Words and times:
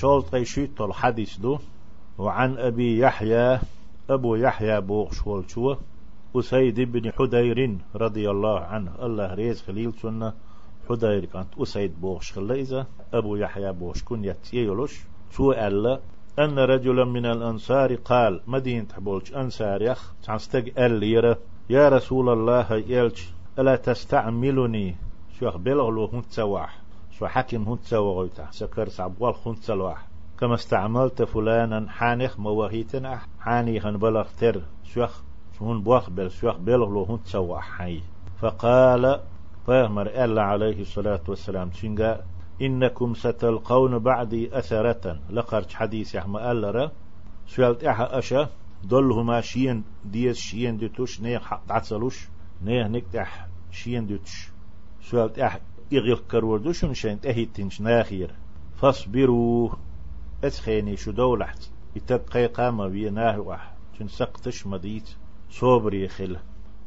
شولت 0.00 0.34
قيشيت 0.34 0.80
الحديث 0.80 1.36
دو 1.36 1.58
وعن 2.18 2.58
أبي 2.58 2.98
يحيى 2.98 3.60
أبو 4.10 4.34
يحيى 4.34 4.80
بوغ 4.80 5.12
شولشوه 5.12 5.78
أسيد 6.36 6.80
بن 6.80 7.12
حدير 7.12 7.76
رضي 7.94 8.30
الله 8.30 8.60
عنه. 8.60 8.92
الله 9.02 9.34
ريز 9.34 9.62
خليل 9.62 9.92
سنة 9.92 10.32
حدير 10.88 11.24
كانت 11.24 11.48
أسيد 11.58 12.00
بوغش 12.00 12.32
خليزة 12.32 12.86
أبو 13.14 13.36
يحيى 13.36 13.72
بوغش 13.72 14.02
كن 14.02 14.24
يتيولش 14.24 15.00
شو 15.36 15.52
ألا 15.52 16.00
أن 16.38 16.58
رجلا 16.58 17.04
من 17.04 17.26
الأنصار 17.26 17.94
قال 17.94 18.40
مدينة 18.46 18.86
حبولش 18.96 19.32
أنصار 19.32 19.82
يخ 19.82 20.12
تعنستق 20.22 20.64
أليرة 20.78 21.38
يا 21.70 21.88
رسول 21.88 22.28
الله 22.28 22.72
يلش 22.72 23.28
ألا 23.58 23.76
تستعملني؟ 23.76 24.96
شو 25.40 25.50
بلغلو 25.50 26.04
هنت 26.04 26.24
سواح. 26.30 26.89
شو 27.10 27.26
حكم 27.26 27.62
هنت 27.62 27.84
سواغيتا 27.84 28.46
سكر 28.50 28.88
سعبوال 28.88 29.34
هنت 29.46 29.58
سواح 29.62 30.06
كما 30.40 30.54
استعملت 30.54 31.22
فلانا 31.22 31.90
حانخ 31.90 32.40
مواهيتنا 32.40 33.20
حانيخن 33.40 33.96
بلغتر 33.96 34.62
شوخ 34.84 35.22
شون 35.58 35.82
بوخ 35.82 36.10
بل 36.10 36.30
شوخ 36.30 36.56
بلغلو 36.56 37.04
هنت 37.04 37.26
سواح 37.26 37.78
حي. 37.78 38.00
فقال 38.38 39.20
فيغمر 39.66 40.06
ألا 40.06 40.42
عليه 40.42 40.80
الصلاة 40.80 41.20
والسلام 41.28 41.70
شنقا 41.72 42.24
إنكم 42.62 43.14
ستلقون 43.14 43.98
بعدي 43.98 44.58
أثرة. 44.58 45.20
لقرش 45.30 45.74
حديث 45.74 46.14
يحمى 46.14 46.50
ألرا. 46.50 46.90
سؤالت 47.46 47.84
إحا 47.84 48.18
أشا 48.18 48.48
دلهما 48.84 49.40
شين 49.40 49.84
ديس 50.04 50.36
شين 50.36 50.76
دتوش 50.76 51.20
نيخ 51.20 51.50
تعتسلوش 51.68 52.28
نيخ 52.62 52.86
نكتح 52.86 53.46
شين 53.70 54.06
دتش 54.06 54.48
سؤالت 55.02 55.38
إح 55.38 55.58
إغيل 55.92 56.16
كروردوشن 56.16 56.94
شين 56.94 57.20
تهيتنش 57.20 57.80
ناخير. 57.80 58.34
فاصبروا. 58.76 59.70
اتخيني 60.44 60.96
شو 60.96 61.10
دولحت. 61.10 61.70
يتبقى 61.96 62.46
قامة 62.46 62.88
بيناه 62.88 63.40
واحد 63.40 63.74
شن 63.98 64.08
سقتش 64.08 64.66
مديت 64.66 65.10
صوبري 65.50 66.08
خل. 66.08 66.36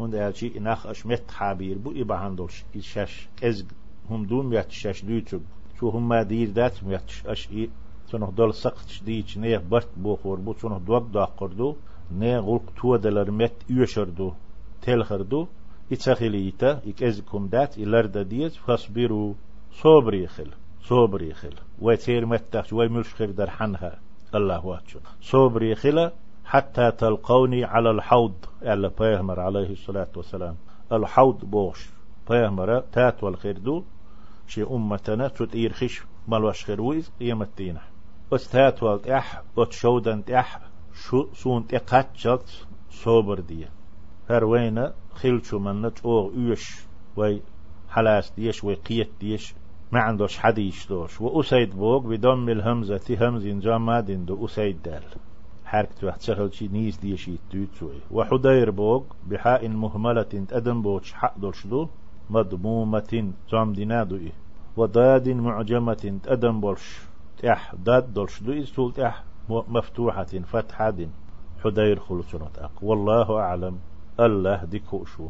هون 0.00 0.10
ده 0.10 0.32
شيء 0.32 0.60
ناخ 0.60 0.86
أشمت 0.86 1.30
حابير. 1.30 1.78
بو 1.78 1.90
إبا 1.90 2.14
عندوش 2.14 2.64
الشاش 2.76 3.28
إزق. 3.44 3.66
هم 4.10 4.24
دون 4.24 4.52
يتشاش 4.52 5.04
ليوتيوب 5.04 5.42
شو 5.80 5.88
هم 5.88 6.08
ما 6.08 6.22
دير 6.22 6.50
دات 6.50 6.84
ميتش 6.84 7.26
أش 7.26 7.50
إيه 7.50 7.68
تنو 8.10 8.30
دول 8.30 8.54
سقط 8.54 8.88
شديش 8.88 9.38
نيه 9.38 9.58
برت 9.58 9.88
بوخور 9.96 10.38
بو. 10.40 10.52
تنو 10.52 10.78
دوب 10.78 11.12
دا 11.12 11.24
قردو. 11.24 11.76
نيه 12.12 12.38
غلق 12.38 12.72
تو 12.82 12.96
دلر 12.96 13.30
مت 13.30 13.70
يوشردو. 13.70 14.32
تل 14.82 15.02
خردو 15.88 15.94
يتسخيلي 15.94 16.48
يتا 16.48 16.80
يكزكم 16.86 17.46
دات 17.46 17.78
إلرد 17.78 18.18
ديز 18.18 18.56
فاصبروا 18.56 19.34
صبري 19.72 20.26
خل 20.26 20.50
صبري 20.82 21.34
خل 21.34 21.54
ويتير 21.80 22.40
ويمش 22.72 23.14
خير 23.14 23.30
در 23.30 23.50
حنها 23.50 23.98
الله 24.34 24.66
واتشو 24.66 25.00
صبري 25.20 25.74
خل 25.74 26.10
حتى 26.44 26.90
تلقوني 26.90 27.64
على 27.64 27.90
الحوض 27.90 28.34
على 28.62 28.90
بيهمر 29.00 29.40
عليه 29.40 29.70
الصلاة 29.70 30.08
والسلام 30.16 30.56
الحوض 30.92 31.44
بوش 31.44 31.88
بيهمر 32.30 32.80
تات 32.80 33.24
والخير 33.24 33.58
دو 33.58 33.84
شي 34.46 34.62
أمتنا 34.62 35.28
تتير 35.28 35.72
خش 35.72 36.02
ملوش 36.28 36.64
خير 36.64 36.80
ويز 36.80 37.10
قيمتينا 37.20 37.82
استهات 38.32 38.82
والت 38.82 39.08
اح 39.08 39.42
وتشودن 39.56 40.22
اح 40.30 40.60
شو 40.94 41.26
سون 41.34 41.66
تقات 41.66 42.08
جلت 42.16 42.66
صوبر 42.90 43.40
دي 43.40 43.77
هر 44.30 44.44
وين 44.44 44.90
خلشو 45.14 45.58
من 45.58 45.82
نتوغ 45.82 46.32
إيش 46.36 46.86
وي 47.16 47.42
حلاس 47.88 48.32
ديش 48.36 48.64
وي 48.64 48.74
قيت 48.74 49.10
ديش 49.20 49.54
ما 49.92 50.00
عندوش 50.00 50.38
حديش 50.38 50.88
دوش. 50.88 51.20
وأسيد 51.20 51.76
بوغ 51.76 51.98
بدم 51.98 52.48
الهمزة 52.48 53.16
همز 53.20 53.46
جامد 53.46 54.26
دو 54.26 54.44
أسيد 54.44 54.82
دال. 54.82 55.02
حركة 55.64 56.06
واحد 56.06 56.20
شغل 56.20 56.54
شي 56.54 56.68
نيس 56.68 56.96
ديش 56.96 57.28
يتوتوي 57.28 58.00
وحدير 58.10 58.70
بوغ 58.70 59.02
بحاء 59.26 59.68
مهملة 59.68 60.46
أدم 60.52 60.82
بوش 60.82 61.12
حق 61.12 61.38
دولش 61.38 61.66
دو 61.66 61.88
مضمومة 62.30 63.32
زام 63.50 63.72
دينادو 63.72 64.16
إيه 64.16 64.32
وضاد 64.76 65.28
معجمة 65.28 66.20
أدم 66.26 66.60
بولش 66.60 67.00
تح 67.38 67.74
داد 67.74 68.14
دولش 68.14 68.42
دو 68.42 68.52
إسول 68.52 68.92
تح 68.92 69.24
مفتوحة 69.48 70.24
فتحة 70.24 70.94
حدير 71.64 72.00
خلصنت 72.00 72.58
أق 72.58 72.72
والله 72.82 73.38
أعلم. 73.38 73.78
الله 74.20 74.64
ديكوشو 74.64 75.28